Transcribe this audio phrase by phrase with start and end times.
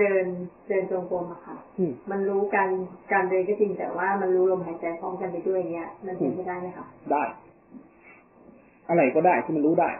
[0.00, 0.24] เดิน
[0.68, 2.68] เดินจงกรมอะค่ะอืมมันรู้การ
[3.12, 7.22] การเดินก็จริงแต่ว่ามันรู้ลมหายใจพร้อมกันไปด้วยเนี้ย มันเป็นไปได้ไหมคะได้
[8.88, 9.90] อะไรก็ได้ที่มันรู้ได้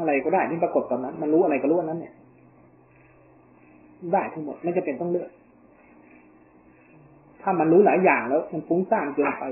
[0.00, 2.14] อะไรก็ได้ที่ปรากฏตอนนั้น มันรู้อะไรก็รู้อันนั้น เนี่ย
[4.12, 5.30] ได้ทั้งหมดไม่จะเป็นต้องเลือก
[7.42, 9.44] ถ้ามันรู้หลายอย่างแล้ว มันฟุ้งซ่านเกินไป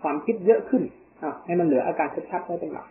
[0.00, 0.82] ความคิดเยอะขึ้น
[1.22, 2.86] อะให้มันเหลืออาการชัดๆไว้เป็นหลัก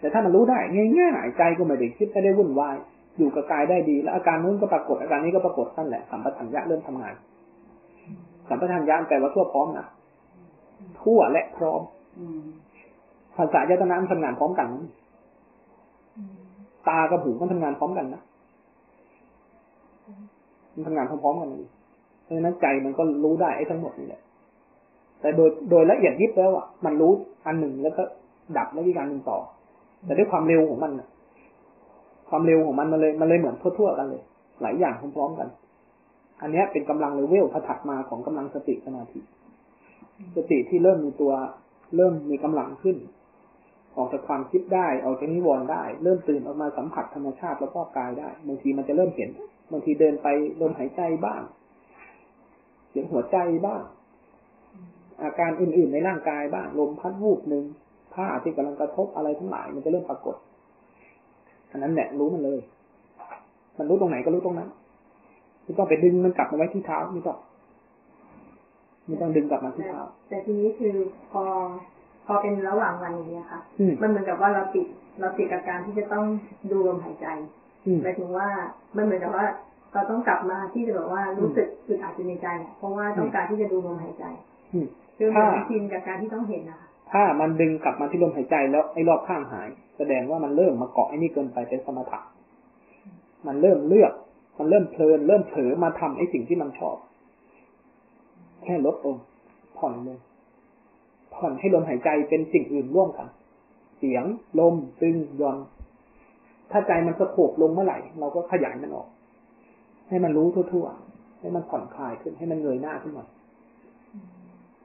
[0.00, 0.58] แต่ถ้ามันรู้ได้
[0.98, 2.76] ง่ายๆใจก็ไม่ได้คิดไม่ได้วุ่นวาย
[3.18, 7.14] อยู่กับกายได้ดี แล้วอาการนู้นก็ปรากฏอาการนี้ก็ปรากฏนั่นแหละสัมปชัญญะเริ่มทำงาน
[8.48, 9.86] สัมปชัญญะแปลว่าทั่วพร้อมนะ
[11.02, 11.80] ทั่วและพร้อม
[13.36, 14.68] ภาษายตนะมันทำงานพร้อมกัน
[16.88, 18.22] ตากับหูมันทำงานพร้อมกันนะ
[20.74, 21.64] มันทำงานพร้อมๆกันเลย
[22.22, 24.22] เพราะฉะนั้นใจมันก็รู้ได้ไอ้ทั้งหมดนี่แหละ
[25.20, 27.12] แต่โดยโดยละเอียดยิบแล้วอะ มันรู้
[27.46, 28.02] อันหนึ่งแล้วก็
[28.56, 29.38] ดับแล้วอีกอันหนึ่งต่อ
[30.04, 31.08] แต่ด้วยความเร็วของมันน่ะ
[32.32, 34.22] ความเร็วของมันมันเลยมันเลยเหมือนทั่วๆกันเลย
[34.62, 35.48] หลายอย่างพร้อมๆกัน
[36.42, 39.20] อันนี้เป็นกำลังเลเวลถัดมาของกำลังสติสมาธิ
[40.36, 41.32] สติที่เริ่มมีตัว
[41.96, 42.96] เริ่มมีกำลังขึ้น
[43.96, 49.30] ออกจากความคิดได้ออกจากนิวรณ์ได้ เริ่มตื่นออกมาสัมผัสธรรมชาติแล้วก็กายได้บางทีมันจะเริ่มเห็น
[49.72, 50.28] บางทีเดินไป
[50.60, 51.42] ลมหายใจบ้าง
[52.90, 53.36] เสียงหัวใจ
[53.66, 53.82] บ้าง
[55.22, 57.64] อาการอื่นๆในร่างกายบ้างลมพัดวูบหนึ่ง
[58.14, 60.36] ผ้าที่กำลังกระทบอะไรทั้งหลาย มันจะเริ่มปรากฏ
[61.72, 62.58] อันนั้นแหละรู้มันเลย
[63.78, 64.68] มันรู้ตรงไหนก็รู้ตรงนั้น
[65.64, 67.36] ไม่ต้องไปดึงมันกลับมาไว้ที่เท้าไม่ต้อง
[69.06, 70.94] ไม่ต้องดึงกลับมาที่แต่เท้าแต่ทีนี้คือ
[71.32, 71.44] พอ
[72.26, 74.86] พอเป็นระหว่างวันอย่างเงี้ยค่ะอืมมันเหมือนกับว่าเราติด
[75.20, 76.24] เราติดกับการที่จะต้อง
[76.70, 77.26] ดูลมหายใจ
[77.86, 78.48] อืมหมายถึงว่า
[78.96, 79.46] มันเหมือนกับว่า
[79.92, 84.24] เราต้องกลับมาที่จะแบบว่ารู้สึกอึดอัดอยู่ในใจอะเพราะว่าต้องการที่จะดูลมหายใจ
[84.72, 84.86] อืม
[85.18, 92.20] คือเหมือนถ้าชินกับการที่ต้องเห็นนะคะถ้ามันดึงกลับมาที่ลมหายใจแล้วไอ้รอบข้างหาย แสดงว่ามันเริ่มมาเกาะไอ้นี่เกินไปเป็นสมถะ
[93.46, 94.12] มันเริ่มเลือก
[94.58, 96.96] มันเริ่มเพลิน เริ่มเผลอมาทำไอ้สิ่งที่มันชอบ
[98.62, 99.16] แค่ลดลง
[99.78, 100.18] ผ่อนลง
[101.34, 103.28] ผ่อนให้ลมหายใจเป็นสิ่งอื่นร่วมกัน
[103.98, 104.24] เสียง
[104.60, 105.56] ลมตึงยอน
[106.70, 109.08] ถ้าใจมันสะโขบลงเมื่อไหร่ เราก็ขยายมันออก
[110.08, 113.24] ให้มันรู้ทั่วๆ ให้มันผ่อนคลายขึ้น ให้มันเงยหน้าขึ้นมา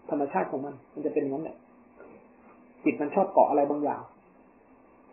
[0.10, 1.58] ธรรมชาติของมัน มันจะเป็นย่างนั้นแหละ
[2.84, 4.02] จิตมันชอบเกาะอะไรบางอย่าง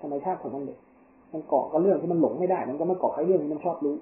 [0.04, 0.78] ธรรมชาติของมันเลย
[1.32, 3.96] มันเกาะก็เรื่องที่มันหลงไม่ได้ มันก็มาเกาะไอ้เรื่องที่มันชอบรู้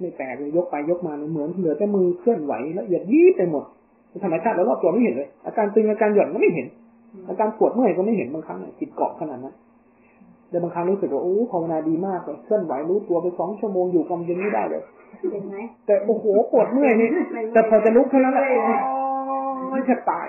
[0.00, 3.64] ไม่แปลกเลยยกไปยกมาเหมือนเหลือแต่มือเคลื่อนไหวละเอียดยิบไปหมด
[4.24, 6.66] ธรรมชาติแล้วรอบตัวไม่เห็นเลย อาการตึงอาการหย่อนก็ไม่เห็น
[7.28, 9.54] อาการปวดเมื่อยก็ไม่เห็นบางครั้งเนี่ยจิตเกาะขนาดนั้น
[10.50, 14.82] แต่บางครั้งรู้สึกว่าโอ้ภาวนาดีมากเลยเคลื่อนไหวรู้ตัวไปสองชั่วโมงอยู่กำเย็นไม่ได้เลย
[15.32, 17.08] เห็นไหมแต่โอ้โหปวดเมื่อยนี่
[17.52, 18.44] แต่พอจะลุกเท่านั้นแหละ
[19.70, 20.26] ไม่แทบตาย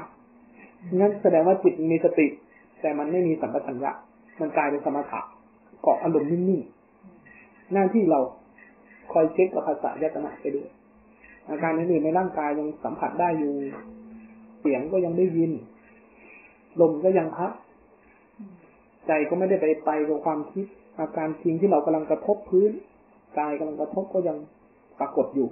[0.96, 2.28] งั้นแสดงว่าจิตมีสติ
[2.82, 3.92] แต่มันไม่มีสัมปชัญญะ
[4.40, 5.22] มันกลายเป็นสมถะ
[5.82, 8.20] เกาะอารมณ์นิ่งๆหน้าที่เรา
[9.12, 10.70] คอยเช็คกับภาษายตนะไปด้วย
[11.50, 13.54] อาการอื่นๆในร่างกายยังสัมผัสได้อยู่
[14.60, 15.52] เสียงก็ยังได้ยิน
[16.82, 17.52] ลมก็ยังพัด
[19.08, 20.66] ใจก็ไม่ได้ไปไปกับความคิด
[21.00, 22.72] อาการจริงที่เรากำลังกระทบพื้น
[23.40, 24.38] กายกำลังกระทบก็ยัง
[25.00, 25.48] ปรากฏอยู่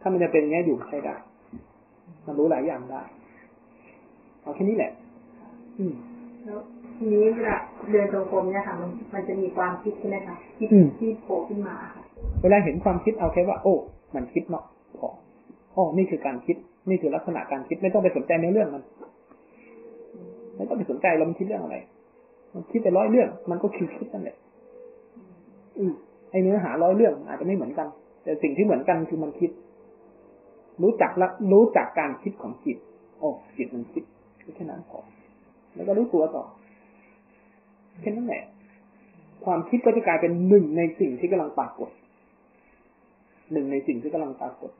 [0.00, 1.14] ถ้ามันจะเป็นอย่างนี้อยู่ใช้ได้
[2.26, 3.02] มันรู้หลายอย่างได้
[4.42, 4.92] เอาแค่นี้แหละ
[5.78, 5.94] อืม
[6.44, 6.60] แล้ว
[6.96, 7.56] ทีนี้เวลา
[7.90, 12.02] เดินจงกรมเนี่ยค่ะ มันมันจะมีความคิดใช่ไหมคะที่อืมที่โผล่ขึ้นมาค่ะ
[12.42, 13.74] เวลาเห็นความคิดเอาแค่ว่า โอ้
[14.14, 14.64] มันคิดเนาะ
[14.98, 15.08] พอ
[15.74, 16.56] อ๋อนี่คือการคิด
[16.88, 18.82] นี่คือลักษณะการคิดไม่ต้องไปสนใจในเรื่องมัน
[20.56, 21.76] ไม่ต้องไปสนใจเรามันคิดเรื่องอะไร
[22.54, 24.36] มันคิดไปร้อยเรื่อง มันก็คือคิดนั่นแหละ
[25.78, 25.92] อืม
[26.30, 27.86] ไอเนื้อหาร้อยเรื่องอาจจะไม่เหมือนกัน
[28.22, 29.50] แต่สิ่งที่เหมือนกันคือมันคิด
[30.82, 32.78] รู้จักละรู้จักการคิดของจิต
[33.18, 34.04] โอ้จิตมันคิด
[34.56, 34.98] แค่นั้นพอ
[35.74, 36.44] แล้วก็รู้ตัวต่อ
[38.00, 38.42] แค่นั้นแหละ
[39.44, 41.90] ความคิดก็จะกลายเป็นหนึ่งในสิ่งที่กำลังปรากฏ
[43.52, 44.70] หนึ่งในสิ่งที่กำลังปรากฏ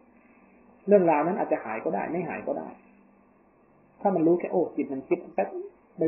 [0.88, 2.68] เรื่องราวนั้นอาจจะหายก็ได้ ไม่หายก็ได้
[4.00, 5.48] ถ้ามันรู้แค่โอ้จิตมันคิดแป๊บ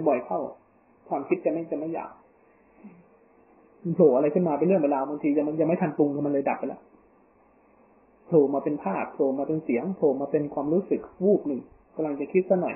[0.07, 0.41] บ่อยๆเข้า
[1.09, 2.13] ความคิดจะไม่จะไม่อยาก
[3.95, 6.81] โผล่อะไรขึ้นมาเป็นเรื่องเป็นราวบางทียังมันยังไม่ทันปรุงมันเลยดับไปแล้ว
[8.27, 11.61] โผล่มาเป็นภาพโผล่มาเป็นเสียงโผล่มาเป็นความรู้สึกวูบหนึ่ง
[11.97, 12.75] กำลังจะคิดซะหน่อย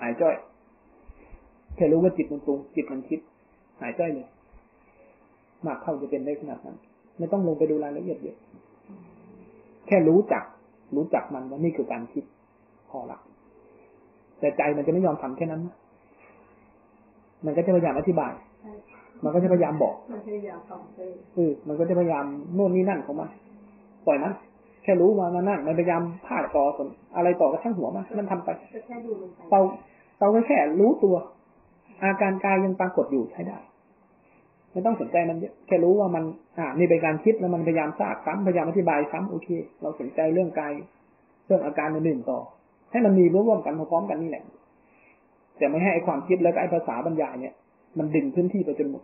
[0.00, 0.34] หายจ้อย
[1.76, 3.20] แค่รู้ว่าจิตมันปรุงจิตมันคิด
[3.80, 4.28] หายจ้อยเลย
[5.66, 6.76] มากเข้าจะเป็นได้ขนาดนั้น
[7.18, 8.36] ไม่ต้องลงไปดูรายละเอียดเยอะ
[9.86, 10.44] แค่รู้จัก
[10.96, 12.24] รู้จักมันว่านี่คือการคิด
[12.90, 13.18] พอละ
[14.38, 15.76] แต่ใจมันจะไม่ยอมทำแค่นั้นนะ
[17.44, 18.32] มันก็จะพยายามอธิบาย
[18.62, 18.72] ใช่
[19.24, 21.00] มันก็จะพยายามบอกมันพยายามส่องไป
[21.34, 23.30] เออมันก็จะพยายามโน่นนี่นั่นของมัน
[24.06, 24.32] ปล่อยมัน
[24.82, 29.60] แค่รู้มามานั่งมันพยายามพาดต่อส่วนอะไรต่อก็ช่างหัวมันมันทำไปก็แค่ดูมันไปเรา
[30.20, 31.16] เราก็แค่รู้ตัว
[32.02, 33.58] อาการกายยังปรากฏอยู่ใช้ได้
[34.72, 36.24] ไม่ต้องสนใจมันแค่รู้ว่ามัน
[36.58, 39.48] อ่า นี่เป็นการคิดแล้วมันพยายามทราบซ้ำพยายามอธิบายซ้ำโอเค
[39.82, 40.72] เราสนใจเรื่องกาย
[41.46, 42.40] เรื่องอาการอื่นๆต่อ
[42.90, 44.44] ให้มันมีร่วมกันพร้อมกันนี่แหละ
[45.58, 47.54] แต่ไม่ให้ไอความคิดแล้วก็ไอภาษาบรรยายเนี่ย
[47.98, 49.02] มันดึงพื้นที่ไปจนหมด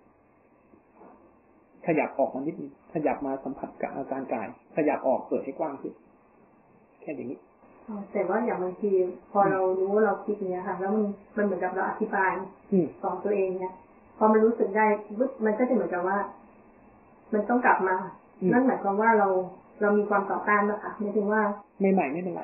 [1.86, 5.94] ขยับออกมานิดนึงขยับมาสัมผัสกับอาการกาย ขยับออกเปิดให้กว้างขึ้น
[7.00, 7.38] แค่อย่างนี้
[8.12, 8.90] แต่ว่าอย่างบางที
[9.32, 11.04] พอเรารู้ว่าเราคิดเนี้ยค่ะแล้วมัน
[11.36, 12.30] มันเหมือนกับเราอธิบาย
[12.72, 13.72] อืมสอนตัวเองเนี่ย
[14.18, 14.86] พอมันรู้สึกได้
[15.18, 16.18] ปุ๊บมันก็จะเหมือนกับว่า
[17.32, 17.96] มันต้องกลับมา
[18.40, 19.28] อืมนั่นหมายความว่าเรา
[19.80, 21.42] เรามีความต่อต้านนะคะไม่ถึงว่า
[21.80, 22.42] ไม่ใหม่ไม่เป็นไร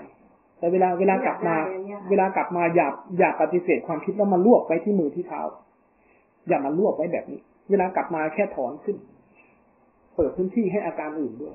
[0.58, 2.88] แต่เวลาเวลากลับมาอยากได้อะไรเนี่ยเวลากลับมาอย่า
[3.18, 5.40] อย่าปฏิเสธความคิดแล้วมารวบไว้ที่มือที่เท้า
[6.48, 7.40] อย่ามารวบไว้แบบนี้
[7.70, 8.96] เวลากลับมาแค่ถอนขึ้น
[10.16, 11.54] เปิดพื้นที่ให้อาการอื่นด้วย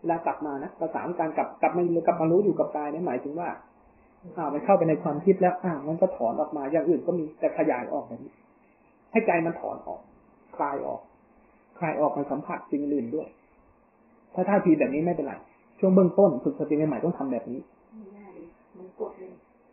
[0.00, 3.48] เวลากลับมานะประสานการกลับกลับมากลับมารู้อยู่กับกายเนี่ยหมายถึงว่า
[4.36, 8.32] อ่ามันเข้าไปในความคิดแล้วอ่ามันก็ถอนออกมา อย่างอื่นก็มีแต่ขยายออกแบบนี้
[9.10, 10.00] ให้ใจมันถอนออก
[10.56, 11.00] คลายออก
[11.78, 13.28] คลายออกมาสัมผัสสิ่งอื่นด้วย
[14.34, 15.34] ถ้าท่าทีแบบนี้ไม่เป็นไร
[15.78, 17.60] ช่วงเบื้องต้นฝึกสติใหม่ๆต้องทำแบบนี้
[17.96, 18.46] ไม่ได้เลย
[18.78, 19.30] มันกดเลย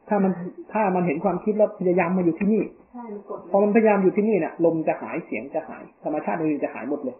[0.09, 0.31] ถ้ามัน
[0.73, 2.63] ถ้ามันเห็นความคิดแล้วพยายามมาอยู่ที่นี่
[2.93, 7.15] ใช่มันกดเลยพอมันพยายามอยู่ที่นี่เนี่ยลมจะหายเสียงจะหาย ธรรมชาติอื่นๆจะหายหมดเลย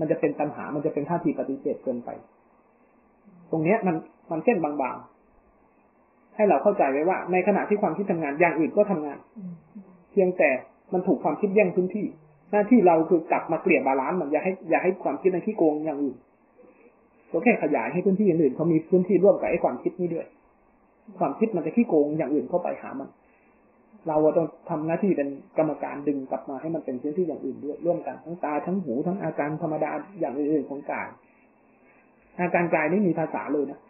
[0.00, 2.10] มันจะเป็นปัญหา มันจะเป็นท่าทีปฏิเสธเกินไป
[3.50, 3.96] ตรงเนี้ยมัน
[4.30, 9.18] มันเส้นบางๆ ให้เราเข้าใจไว้ว่า ในขณะที่ความคิดทำงานอย่างอื่นก็ทำงาน
[10.10, 10.50] เพียงแต่
[10.92, 12.06] มันถูกความคิดแย่งพื้นที่
[12.50, 16.16] หน้าที่เราคือกลับมาเกลี่ย balance มันอย่าให้อย่าให้ความคิดมันขี้โกงอย่างอื่น
[17.30, 20.26] เราแค่ขยายให้พื้นที่อื่นเขามีพื้นที่ร่วมกับไอ้ความคิดนี้ด้วย
[21.18, 23.08] ความคิดมันจะขี้โกงอย่างอื่นเข้าไปหามัน
[24.08, 31.08] เราอะต้องทำหน้าที่เป็นกรรมการดึงกลับมาให้มันเป็นพื้นที่อย่างอื่นด้วยร่วมกันทั้งตาทั้งหูทั้งอาการธรรมดาอย่างอื่นๆของกาย
[32.40, 33.80] อาการกายไม่มีภาษาเลยนะ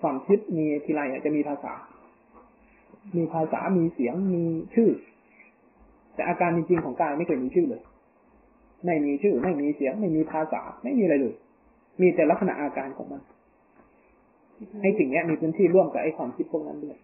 [0.00, 1.72] ความคิดมีทีไรอะจะมีภาษา
[3.16, 4.44] มีภาษามีเสียงมี
[4.74, 4.90] ชื่อ
[6.14, 7.82] แต่อาการจริงๆของกายไม่เคยมีชื่อเลย
[8.84, 11.34] ไม่มีชื่อ ไม่มีเสียง ไม่มีภาษา ไม่มีอะไรเลย
[12.00, 13.22] มีแต่ลักษณะอาการของมัน
[14.82, 16.96] ให้สิ่งเนี้ยมีพื้นที่ร่วมกับไอ้ความคิดพวกนั้นด้วย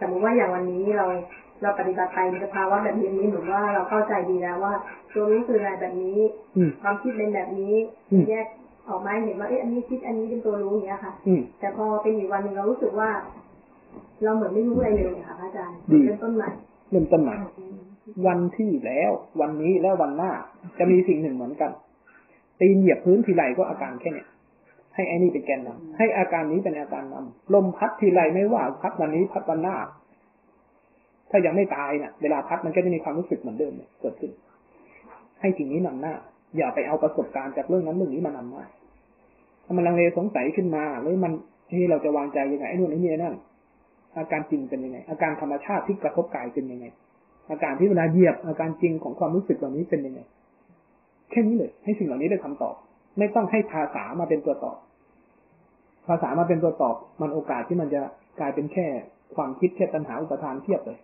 [0.00, 1.06] สมมติว่าอย่างวันนี้เรา
[1.62, 4.74] เราปฏิบัติไปในสภาวะแบบนี้เหมือนว่าเราเข้าใจดีแล้วว่า
[5.12, 6.18] ตัวรู้คืออะไรแบบนี้
[6.56, 7.74] อืมความคิดเป็นแบบนี้
[8.12, 8.46] อืมแยก
[8.88, 13.10] ออกมาให้เห็นว่าเอ๊ะอันนี้คิดอันนี้เป็นตัวรู้อย่างเงี้ยค่ะอืมแต่พอเป็นอีกวันหนึ่งเรารู้สึกว่า
[14.24, 16.50] เราเหมือนไม่รู้อะไรเลยค่ะพระอาจารย์ดีเริ่มต้นใหม่
[16.90, 17.36] เริ่มต้นใหม่
[18.26, 19.10] วันที่แล้ว
[19.40, 20.32] วันนี้แล้ววันหน้า
[20.78, 21.70] จะมีสิ่งหนึ่งเหมือนกัน
[22.60, 24.28] ตีนเหยียบพื้นทีไรก็อาการแค่เนี้ย
[24.94, 29.76] ให้ไอ้นี่เป็นแกนนำให้อาการนี้เป็นอาการนำลมพัดทีไรไม่ว่าพัดวันนี้พัดวันหน้า
[31.30, 34.30] ถ้ายังไม่ตายเนี่ยเวลาพัดมันก็จะมีความรู้สึกเหมือนเดิมเนี่ยเกิดขึ้น
[35.40, 36.14] ให้สิ่งนี้นำหน้า
[36.56, 38.64] อย่าไปเอาประสบการณ์จากเรื่องนั้นเรื่องนี้มานำหน้า
[39.64, 41.32] ถ้ามันลังเลสงสัยขึ้นมาแล้วมัน
[41.70, 43.34] ที่เราจะวางใจยังไงไอ้นู่นไอ้นี่ไอ้นั่น
[44.16, 46.86] อาการจริงเป็นยังไง อาการธรรมชาติที่กระทบกายเป็นยังไง
[47.50, 50.20] อาการที่เวลาเหยียบอาการจริงของความรู้สึกเหล่านี้เป็นยังไง
[51.30, 52.74] แค่นี้เลย ให้สิ่งเหล่านี้ได้คำตอบ
[53.18, 54.78] ไม่ต้องให้ภาษามาเป็นตัวตอบ
[56.08, 58.00] ภาษามาเป็นตัวตอบ มันโอกาสที่มันจะ
[58.40, 58.86] กลายเป็นแค่
[59.34, 60.98] ความคิดแค่ตัณหาอุปทานเทียบเลย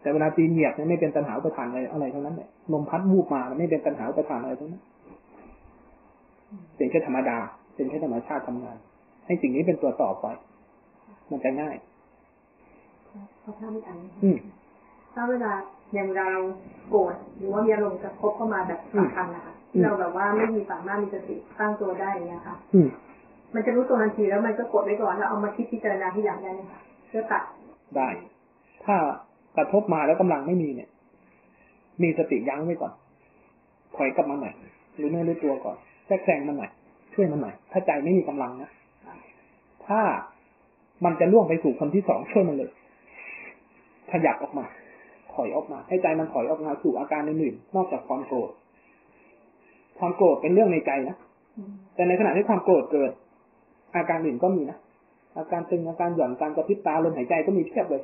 [0.00, 4.82] แต่เวลาตีนเหยียบเนี่ยไม่เป็นตัณหาอุปทานอะไรอะไรทั้งนั้นเลยลมพัดวูบมาไม่เป็นตัณหาอุปทานอะไรทั้งนั้น
[6.76, 7.38] เป็นแค่ธรรมดา
[7.74, 8.76] เป็นแค่ธรรมชาติทำงาน
[9.26, 10.26] ให้สิ่งนี้เป็นตัวตอบไป
[11.30, 11.76] มันจะง่าย
[13.40, 14.38] เพราะถ้าไม่ทันอืม
[15.14, 15.52] ถ้าเวลา
[15.94, 16.30] อย่างเรา
[16.90, 22.88] โกรธหรือว่ามีอารมณ์กระทบเข้ามาแบบสำคัญนะคะ อืมเราแบบว่าไม่มีสามารถมีสติตั้งตัวได้อย่างเงี้ยค่ะอืม
[23.54, 27.42] มันจะรู้ตัวทันทีแล้วมันก็กดไว้ก่อนแล้วเอามาคิดพิจารณาที่อย่างได้ไหมคะเพื่อตัด
[27.96, 28.08] ได้
[28.84, 28.96] ถ้า
[29.56, 30.88] กระทบมาแล้วกำลังไม่มีเนี่ย
[32.02, 32.92] มีสติยั้งไว้ก่อน
[33.96, 34.54] ถอยกลับมาหน่อย
[34.96, 35.76] หรือเนื้อรู้ตัวก่อน
[36.06, 36.70] แทรกแซงมันหน่อย
[37.14, 38.70] ช่วยมันหน่อยถ้าใจไม่มีกำลังนะ
[39.86, 40.00] ถ้า
[41.04, 42.70] มันจะล่วงไปสู่คนที่สองช่วยมันเลย
[44.12, 44.64] ขยับออกมา
[45.34, 48.50] ถอยออกมา ให้ใจมันถอยออกมาสู่อาการอื่นๆนอกจากความโกรธ
[49.98, 51.16] ความโกรธเป็นเรื่องในใจนะ
[51.94, 53.10] แต่ในขณะที่ความโกรธเกิด
[53.96, 54.78] อาการอื่นก็มีนะ
[55.36, 58.02] อาการตึงอาการหย่อนการกระพริบตาลมหายใจก็มีเพียบเลย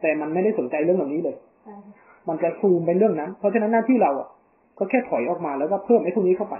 [0.00, 1.76] แต่มันไม่ได้สนใจเรื่องเหล่านี้เลยใช่
[2.28, 4.28] มันจะซูมไปเรื่องนั้น เพราะฉะนั้นหน้าที่เราอะ
[4.78, 6.56] ก็แค่ถอยออกมาแล้วก็เพิ่มไอ้พวกนี้เข้าไป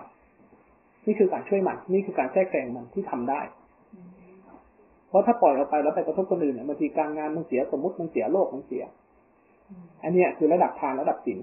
[1.07, 3.41] นี่คือการช่วยมัน นี่คือการแทรกแซงมันที่ทำได้
[5.09, 8.83] เพราะถ้าปล่อยออกไปแล้วไปกระทบคนอื่นเนี่ยบางทีการงานมันเสียสมมติมันเสียโลกมันเสีย
[10.03, 11.39] อันเนี้ยคือระดับทานระดับศีล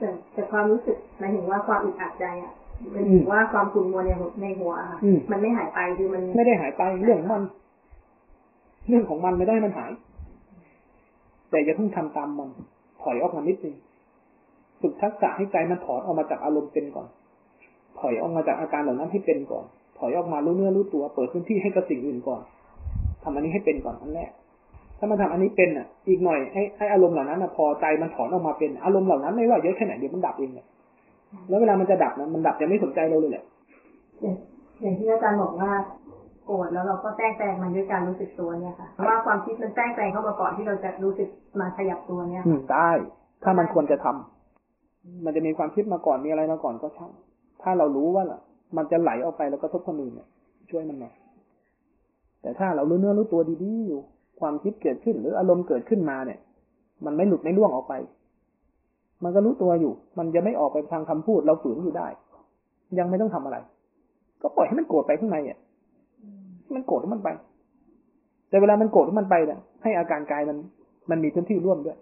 [0.00, 2.52] แต่แต่ความรู้สึกหมายถึงว่าความอึดอัดใจอะ
[2.94, 7.42] มันอืมถือว่าความขุ่นมัวในหัวในหัวอะค่ะอืมมันไม่หายไปคือมัน ไม่ได้หายไปเรื่องของมัน
[8.88, 9.90] เรื่องของมันไม่ได้ให้มันหาย
[11.50, 12.48] แต่อย่าเพิ่งทำตามมัน
[13.02, 13.76] ถอยออกมานิดนึง
[14.80, 17.08] ฝึกทักษะให้ใจมันถอนออกมาจากอารมณ์เป็นก่อน
[17.98, 19.64] ถอยออกมาจากอาการเหล่านั้นให้เป็นก่อน
[19.98, 22.40] ถอยออกมารู้เนื้อรู้ตัว เปิดพื้นที่ให้กับสิ่งอื่นก่อน
[23.22, 24.30] ทำอันนี้ให้เป็นก่อนอันแรก
[25.02, 30.66] ถ้ามันทำอันนี้เป็นอะ อีกหน่อยให้ให้อารมณ์เหล่านั้นนะพอใจมันถอนออกมาเป็นอารมณ์เหล่านั้นไม่ว่าเยอะแค่ไหนเดี๋ยวมันดับเองเนี่ย
[31.48, 33.44] แล้วเวลามันจะดับนะมันดับจะไม่สนใจเราเลยแหละ
[34.20, 34.36] อย่าง
[34.82, 35.70] อย่างที่อาจารย์บอกว่า
[36.46, 41.28] โกรธแล้วเราก็แทรกแซงมันด้วยการรู้สึกตัวเนี่ยค่ะว่าความคิดมันแทรกแซงเข้ามาก่อนที่เราจะรู้สึก
[41.60, 42.90] มาขยับตัวเนี่ยอืมได้
[43.42, 47.12] ถ้ามันควรจะทำมันจะมีความคิดมาก่อนมีอะไรมาก่อนก็ช่าง
[47.62, 48.40] ถ้าเรารู้ว่าล่ะ
[48.76, 50.28] มันจะไหลออกไปแล้วก็ทบคนอื่นเนี่ย
[50.70, 51.14] ช่วยมันหน่อย
[52.42, 54.00] แต่ถ้าเรารู้เนื้อรู้ตัวดีๆอยู่
[54.40, 56.38] ความคิดเกิดขึ้น หรืออารมณ์เกิดขึ้นมาเนี่ย
[57.04, 57.94] มันไม่หลุดไม่ล่วงออกไป
[59.24, 62.06] มันก็รู้ตัวอยู่ มันจะไม่ออกไปทางคำพูดเราฝืนอยู่ได้
[62.98, 63.56] ยังไม่ต้องทำอะไร
[64.42, 65.58] ก็ปล่อยให้มันโกรธไปข้างในอะ
[66.62, 67.28] ให้มันโกรธมันไป
[68.48, 70.56] แต่เวลามันโกรธมันไปเนี่ยให้อาการกายมัน
[71.10, 71.98] มันมีพื้นที่ร่วมด้วย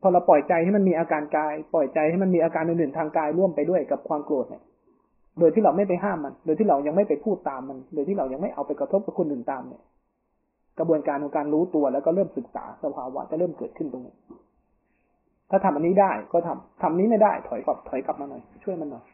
[0.00, 4.62] พอเราปล่อยใจให้มันมีอาการกาย ปล่อยใจให้มันมีอาการอื่นๆทางกายร่วมไปด้วยกับความโกรธเนี่ย
[5.38, 9.82] โดยที่เราไม่ไปห้ามมัน โดยที่เรายังไม่ไปพูดตามมัน โดยที่เรายังไม่เอาไปกระทบกับคนอื่นตามเนี่ย
[10.78, 14.14] กระบวนการของการรู้ตัวแล้วก็เริ่มศึกษาสภาวะจะเริ่มเกิดขึ้นตรงนี้
[15.50, 19.04] ถ้าทำอันนี้ได้ก็ทำทำนี้ไม่ได้ถอยกลับถอยกลับมาหน่อย ช่วยมันหน่อย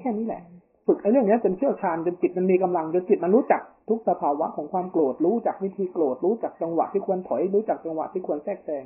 [0.00, 0.42] แค่นี้แหละ
[0.86, 8.84] ฝึกไอ้เรื่องนี้จนเชี่ยวชาญจนจิตมันมีกำลังจนจิตมันรู้จักทุกสภาวะของความโกรธรู้จักวิธีโกรธรู้จักจังหวะที่ควรถอย รู้จักจังหวะที่ควรแทรกแซง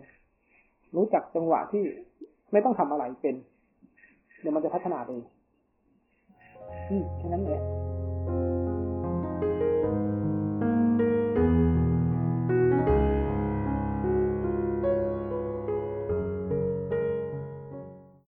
[0.96, 1.82] รู้จักจังหวะที่
[2.52, 3.36] ไม่ต้องทำอะไรเป็น
[4.40, 5.22] เดี๋ยวมันจะพัฒนาเอง
[6.90, 7.62] อืมแค่นั้นแหละ